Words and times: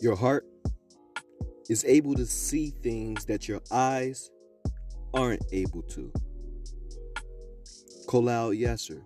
Your 0.00 0.16
heart 0.16 0.46
is 1.68 1.84
able 1.84 2.14
to 2.14 2.24
see 2.24 2.72
things 2.82 3.26
that 3.26 3.46
your 3.46 3.60
eyes 3.70 4.30
aren't 5.12 5.42
able 5.52 5.82
to. 5.82 6.10
Kolal 8.06 8.58
Yasser. 8.58 9.02